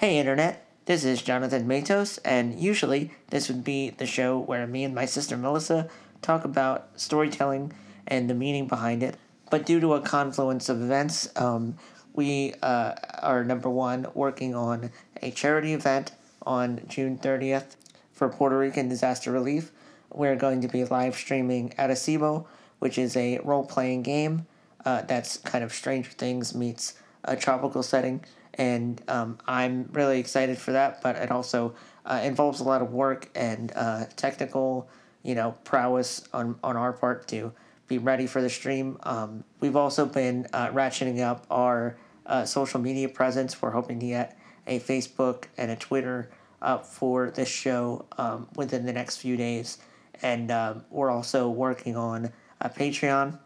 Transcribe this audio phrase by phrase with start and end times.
[0.00, 0.64] Hey, Internet.
[0.86, 5.04] This is Jonathan Matos, and usually this would be the show where me and my
[5.04, 5.90] sister Melissa
[6.22, 7.74] talk about storytelling
[8.06, 9.18] and the meaning behind it.
[9.50, 11.76] But due to a confluence of events, um,
[12.14, 16.12] we uh, are number one working on a charity event
[16.46, 17.76] on June 30th
[18.10, 19.70] for Puerto Rican disaster relief.
[20.10, 22.46] We're going to be live streaming Arecibo,
[22.78, 24.46] which is a role playing game
[24.86, 28.24] uh, that's kind of Stranger Things meets a tropical setting.
[28.54, 32.92] And um, I'm really excited for that, but it also uh, involves a lot of
[32.92, 34.88] work and uh, technical,
[35.22, 37.52] you know, prowess on, on our part to
[37.86, 38.98] be ready for the stream.
[39.02, 41.96] Um, we've also been uh, ratcheting up our
[42.26, 43.60] uh, social media presence.
[43.60, 46.30] We're hoping to get a Facebook and a Twitter
[46.62, 49.78] up for this show um, within the next few days.
[50.22, 53.38] And um, we're also working on a Patreon.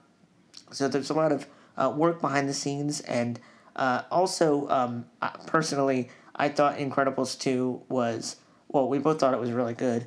[0.72, 3.00] So there's a lot of uh, work behind the scenes.
[3.00, 3.38] And
[3.76, 5.06] uh, also, um,
[5.46, 8.36] personally, I thought Incredibles 2 was,
[8.68, 10.06] well, we both thought it was really good.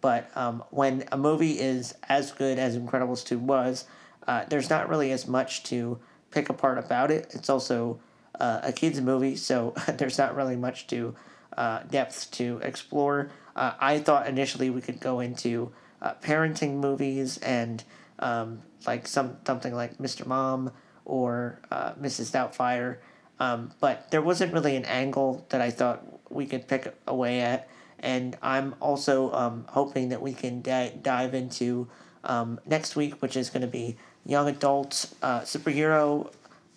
[0.00, 3.84] But um, when a movie is as good as Incredibles 2 was,
[4.26, 5.98] uh, there's not really as much to
[6.30, 7.26] pick apart about it.
[7.30, 8.00] It's also
[8.38, 11.14] uh, a kids movie, so there's not really much to
[11.56, 13.30] uh, depth to explore.
[13.56, 17.82] Uh, I thought initially we could go into uh, parenting movies and
[18.20, 20.24] um, like some something like Mr.
[20.26, 20.70] Mom
[21.08, 22.30] or uh, Mrs.
[22.30, 22.98] Doubtfire,
[23.40, 27.68] um, but there wasn't really an angle that I thought we could pick away at.
[27.98, 31.88] And I'm also um, hoping that we can di- dive into
[32.22, 36.30] um, next week, which is going to be young adult uh, superhero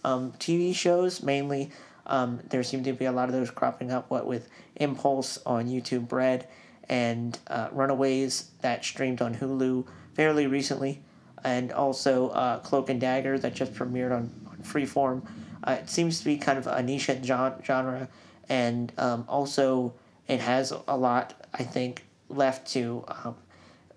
[0.04, 1.72] um, TV shows mainly.
[2.08, 4.09] Um, there seem to be a lot of those cropping up.
[4.09, 6.48] What with Impulse on YouTube Red
[6.90, 11.02] and uh, Runaways that streamed on Hulu fairly recently,
[11.44, 15.25] and also uh, Cloak and Dagger that just premiered on, on Freeform.
[15.64, 18.07] Uh, it seems to be kind of a niche genre,
[18.50, 19.94] and um, also
[20.28, 23.35] it has a lot, I think, left to um,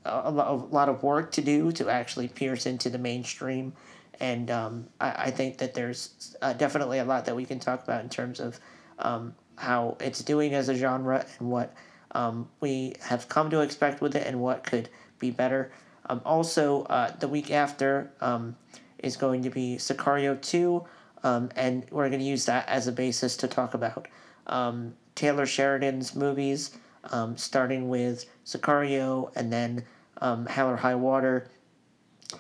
[0.05, 3.73] a, lot of work to do to actually pierce into the mainstream.
[4.21, 7.83] And um, I, I think that there's uh, definitely a lot that we can talk
[7.83, 8.61] about in terms of
[8.99, 11.75] um, how it's doing as a genre and what
[12.13, 14.89] um, we have come to expect with it and what could
[15.19, 15.73] be better.
[16.07, 18.57] Um, also, uh, the week after um,
[18.99, 20.85] is going to be Sicario 2,
[21.23, 24.09] um, and we're going to use that as a basis to talk about
[24.47, 26.77] um, Taylor Sheridan's movies,
[27.11, 29.85] um, starting with Sicario and then
[30.21, 31.49] um, Hell or High Water.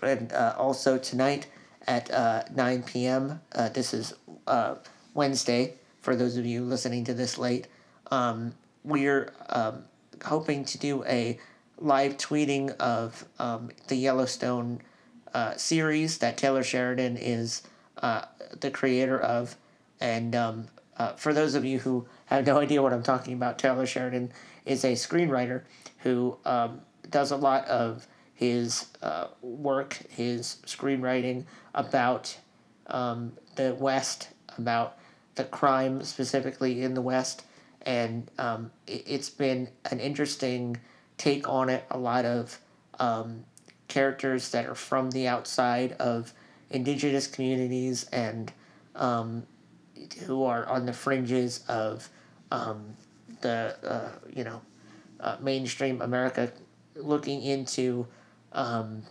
[0.02, 1.46] And uh, also tonight
[1.86, 4.14] at uh, 9 p.m., uh, this is
[4.46, 4.76] uh,
[5.14, 7.68] Wednesday, for those of you listening to this late,
[8.10, 9.32] um, we're
[10.22, 11.38] hoping to do a
[11.84, 14.80] live tweeting of um, the Yellowstone
[15.34, 17.62] uh, series that Taylor Sheridan is
[17.98, 18.22] uh,
[18.60, 19.56] the creator of.
[20.00, 23.58] And um, uh, for those of you who have no idea what I'm talking about,
[23.58, 24.32] Taylor Sheridan
[24.64, 25.62] is a screenwriter
[25.98, 26.80] who um,
[27.10, 31.44] does a lot of his uh, work, his screenwriting
[31.74, 32.36] about
[32.86, 34.96] um, the West, about
[35.34, 37.44] the crime specifically in the West.
[37.82, 40.78] And um, it, has been an interesting
[41.16, 41.84] take on it.
[41.90, 42.58] A lot of
[42.98, 43.44] um,
[43.88, 46.32] characters that are from the outside of
[46.70, 48.52] indigenous communities and
[48.96, 49.44] um,
[50.26, 52.08] who are on the fringes of
[52.50, 52.96] um,
[53.40, 54.60] the uh, you know
[55.20, 56.52] uh, mainstream America,
[56.96, 58.06] looking into
[58.52, 59.02] um,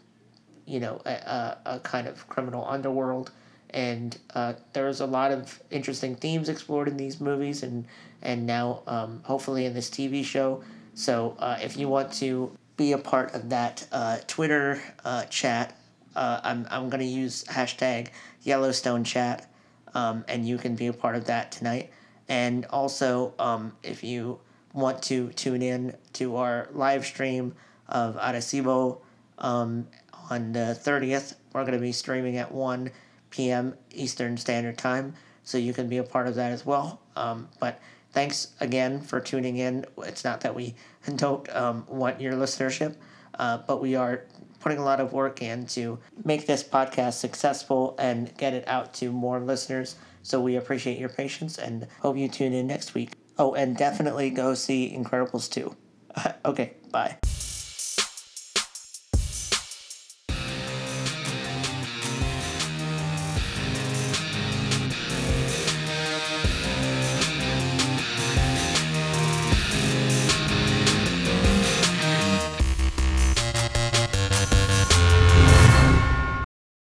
[0.65, 3.31] you know a, a, kind of criminal underworld,
[3.71, 7.85] and uh, there's a lot of interesting themes explored in these movies, and
[8.21, 10.63] and now um, hopefully in this TV show.
[10.93, 15.77] So uh, if you want to be a part of that uh, Twitter uh, chat,
[16.15, 18.09] I'm I'm gonna use hashtag
[18.43, 19.49] Yellowstone chat
[19.93, 21.91] um, and you can be a part of that tonight.
[22.27, 24.39] And also, um, if you
[24.73, 27.53] want to tune in to our live stream
[27.87, 28.99] of Arecibo
[29.37, 29.87] um,
[30.29, 32.89] on the 30th, we're going to be streaming at 1
[33.29, 33.75] p.m.
[33.91, 35.13] Eastern Standard Time,
[35.43, 37.01] so you can be a part of that as well.
[37.15, 37.79] Um, but
[38.13, 39.85] thanks again for tuning in.
[39.99, 40.75] It's not that we
[41.15, 42.95] don't um, want your listenership,
[43.37, 44.23] uh, but we are
[44.61, 48.93] putting a lot of work in to make this podcast successful and get it out
[48.93, 49.95] to more listeners.
[50.21, 53.11] So we appreciate your patience and hope you tune in next week.
[53.37, 55.75] Oh, and definitely go see Incredibles 2.
[56.45, 57.17] okay, bye.